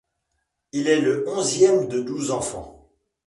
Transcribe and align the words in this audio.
Il 0.71 0.87
est 0.87 0.99
le 0.99 1.27
onzième 1.29 1.87
de 1.87 1.99
douze 2.01 2.31
enfants. 2.31 2.89